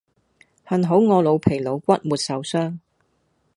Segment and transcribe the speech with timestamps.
[0.67, 2.79] 幸好我老皮老骨沒受傷